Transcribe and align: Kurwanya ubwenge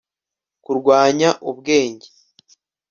Kurwanya 0.63 1.29
ubwenge 1.49 2.07